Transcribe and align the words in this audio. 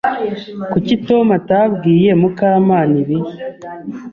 Kuki 0.71 0.93
Tom 1.07 1.25
atabwiye 1.39 2.09
Mukamana 2.21 2.95
ibi? 3.01 3.17